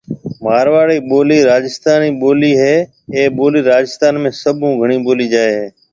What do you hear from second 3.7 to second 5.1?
رآجستان ۾ سڀ هون گھڻي